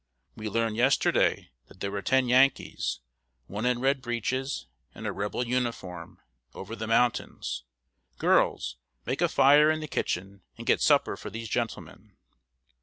[0.35, 3.01] "We learned yesterday that there were ten Yankees,
[3.45, 6.19] one in red breeches and a Rebel uniform,
[6.55, 7.39] over the mountain.
[8.17, 12.17] Girls, make a fire in the kitchen, and get supper for these gentlemen!"